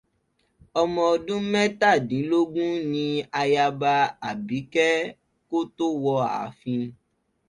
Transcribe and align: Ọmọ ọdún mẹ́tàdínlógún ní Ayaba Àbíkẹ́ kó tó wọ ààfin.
Ọmọ 0.81 1.01
ọdún 1.13 1.41
mẹ́tàdínlógún 1.51 2.73
ní 2.91 3.05
Ayaba 3.41 3.93
Àbíkẹ́ 4.29 4.91
kó 5.49 5.57
tó 5.77 5.85
wọ 6.03 6.13
ààfin. 6.37 6.83